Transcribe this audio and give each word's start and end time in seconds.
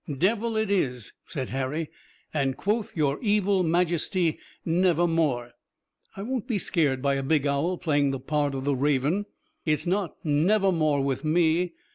"Devil 0.17 0.57
it 0.57 0.71
is," 0.71 1.13
said 1.27 1.49
Harry, 1.49 1.87
"and 2.33 2.57
quoth 2.57 2.97
your 2.97 3.19
evil 3.21 3.61
majesty 3.61 4.39
'never 4.65 5.05
more.' 5.05 5.51
I 6.17 6.23
won't 6.23 6.47
be 6.47 6.57
scared 6.57 7.03
by 7.03 7.13
a 7.13 7.21
big 7.21 7.45
owl 7.45 7.77
playing 7.77 8.09
the 8.09 8.19
part 8.19 8.55
of 8.55 8.63
the 8.63 8.75
raven. 8.75 9.27
It's 9.63 9.85
not 9.85 10.15
'nevermore' 10.25 11.01
with 11.03 11.23
me. 11.23 11.73